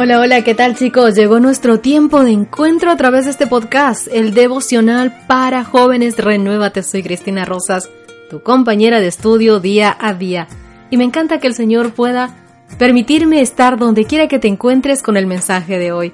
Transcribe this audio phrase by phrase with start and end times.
[0.00, 1.16] Hola, hola, ¿qué tal chicos?
[1.16, 6.84] Llegó nuestro tiempo de encuentro a través de este podcast, el devocional para jóvenes Renuévate.
[6.84, 7.90] Soy Cristina Rosas,
[8.30, 10.46] tu compañera de estudio día a día.
[10.90, 12.32] Y me encanta que el Señor pueda
[12.78, 16.12] permitirme estar donde quiera que te encuentres con el mensaje de hoy.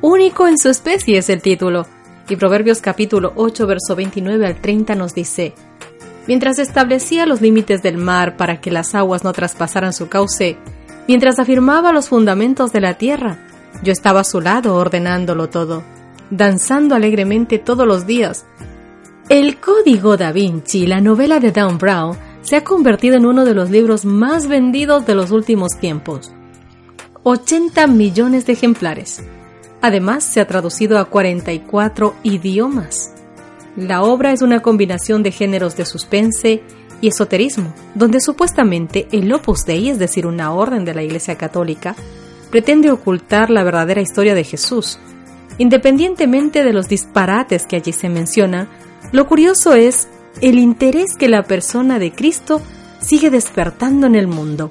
[0.00, 1.86] Único en su especie es el título.
[2.30, 5.52] Y Proverbios capítulo 8, verso 29 al 30 nos dice,
[6.26, 10.56] Mientras establecía los límites del mar para que las aguas no traspasaran su cauce,
[11.08, 13.38] Mientras afirmaba los fundamentos de la tierra,
[13.82, 15.84] yo estaba a su lado ordenándolo todo,
[16.30, 18.46] danzando alegremente todos los días.
[19.28, 23.54] El Código da Vinci, la novela de Dan Brown, se ha convertido en uno de
[23.54, 26.32] los libros más vendidos de los últimos tiempos.
[27.24, 29.22] 80 millones de ejemplares.
[29.82, 33.12] Además, se ha traducido a 44 idiomas.
[33.76, 36.62] La obra es una combinación de géneros de suspense,
[37.00, 41.94] y esoterismo, donde supuestamente el Opus Dei, es decir, una orden de la Iglesia Católica,
[42.50, 44.98] pretende ocultar la verdadera historia de Jesús.
[45.58, 48.68] Independientemente de los disparates que allí se mencionan,
[49.12, 50.08] lo curioso es
[50.40, 52.60] el interés que la persona de Cristo
[53.00, 54.70] sigue despertando en el mundo.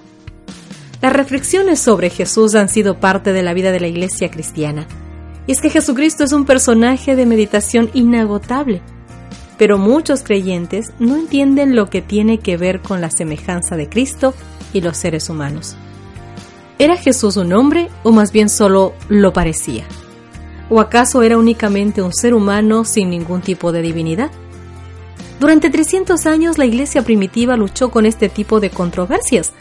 [1.01, 4.87] Las reflexiones sobre Jesús han sido parte de la vida de la Iglesia cristiana.
[5.47, 8.81] Y es que Jesucristo es un personaje de meditación inagotable
[9.57, 14.33] pero muchos creyentes no entienden lo que tiene que ver con la semejanza de Cristo
[14.73, 15.75] y los seres humanos.
[16.77, 19.85] ¿Era Jesús un hombre o más bien solo lo parecía?
[20.69, 24.31] ¿O acaso era únicamente un ser humano sin ningún tipo de divinidad?
[25.39, 29.53] Durante 300 años la iglesia primitiva luchó con este tipo de controversias.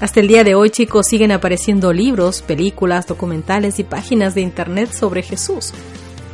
[0.00, 4.92] Hasta el día de hoy, chicos, siguen apareciendo libros, películas, documentales y páginas de Internet
[4.92, 5.72] sobre Jesús.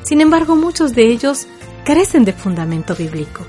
[0.03, 1.47] Sin embargo, muchos de ellos
[1.87, 3.47] carecen de fundamento bíblico.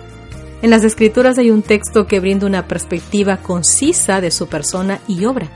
[0.62, 5.26] En las escrituras hay un texto que brinda una perspectiva concisa de su persona y
[5.26, 5.50] obra.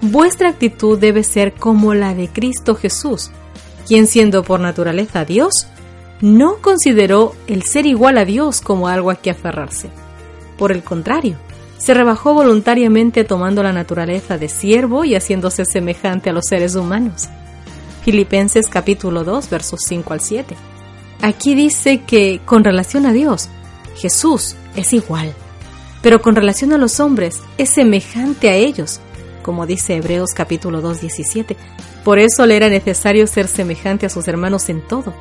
[0.00, 3.32] Vuestra actitud debe ser como la de Cristo Jesús,
[3.88, 5.66] quien siendo por naturaleza Dios,
[6.20, 9.90] no consideró el ser igual a Dios como algo a que aferrarse.
[10.58, 11.38] Por el contrario,
[11.78, 17.28] se rebajó voluntariamente tomando la naturaleza de siervo y haciéndose semejante a los seres humanos.
[18.04, 20.56] Filipenses capítulo 2 versos 5 al 7.
[21.22, 23.48] Aquí dice que con relación a Dios,
[23.96, 25.34] Jesús es igual,
[26.02, 29.00] pero con relación a los hombres es semejante a ellos,
[29.42, 31.56] como dice Hebreos capítulo 2, 17.
[32.04, 35.12] Por eso le era necesario ser semejante a sus hermanos en todo.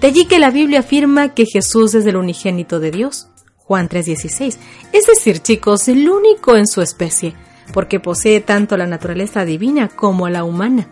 [0.00, 4.58] De allí que la Biblia afirma que Jesús es el unigénito de Dios, Juan 3:16,
[4.92, 7.34] es decir, chicos, el único en su especie,
[7.72, 10.88] porque posee tanto la naturaleza divina como la humana.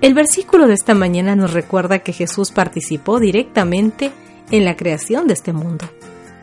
[0.00, 4.12] El versículo de esta mañana nos recuerda que Jesús participó directamente
[4.50, 5.86] en la creación de este mundo.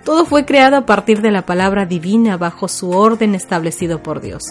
[0.04, 4.44] Todo fue creado a partir de la palabra divina bajo su orden establecido por Dios.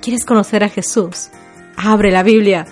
[0.00, 1.30] ¿Quieres conocer a Jesús?
[1.76, 2.66] Abre la Biblia.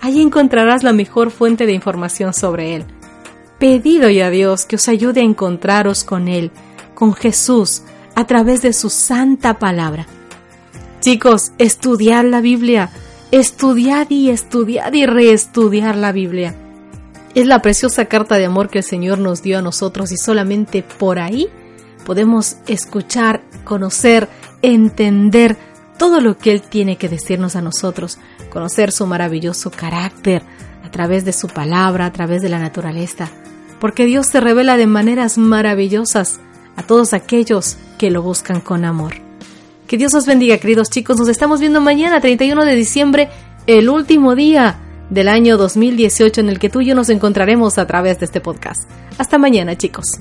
[0.00, 2.84] Allí encontrarás la mejor fuente de información sobre Él.
[3.60, 6.50] Pedido y a Dios que os ayude a encontraros con Él,
[6.94, 7.84] con Jesús,
[8.16, 10.06] a través de su santa palabra.
[11.00, 12.90] Chicos, estudiad la Biblia
[13.32, 16.54] Estudiad y estudiad y reestudiar la Biblia.
[17.34, 20.84] Es la preciosa carta de amor que el Señor nos dio a nosotros y solamente
[20.84, 21.48] por ahí
[22.04, 24.28] podemos escuchar, conocer,
[24.62, 25.56] entender
[25.98, 30.42] todo lo que Él tiene que decirnos a nosotros, conocer su maravilloso carácter
[30.84, 33.28] a través de su palabra, a través de la naturaleza,
[33.80, 36.38] porque Dios se revela de maneras maravillosas
[36.76, 39.25] a todos aquellos que lo buscan con amor.
[39.86, 41.16] Que Dios os bendiga, queridos chicos.
[41.16, 43.28] Nos estamos viendo mañana, 31 de diciembre,
[43.68, 44.78] el último día
[45.10, 48.40] del año 2018 en el que tú y yo nos encontraremos a través de este
[48.40, 48.90] podcast.
[49.16, 50.18] Hasta mañana, chicos.